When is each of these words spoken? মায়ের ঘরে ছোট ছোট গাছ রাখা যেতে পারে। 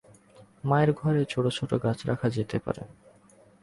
মায়ের 0.63 0.91
ঘরে 0.93 1.21
ছোট 1.25 1.45
ছোট 1.47 1.71
গাছ 1.83 1.99
রাখা 2.05 2.27
যেতে 2.29 2.57
পারে। 2.59 2.83